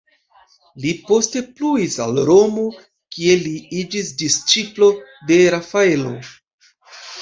Li 0.85 0.93
poste 1.09 1.43
pluis 1.59 1.99
al 2.07 2.23
Romo, 2.31 2.65
kie 3.19 3.39
li 3.45 3.55
iĝis 3.85 4.13
disĉiplo 4.25 4.93
de 5.33 5.43
Rafaelo. 5.59 6.21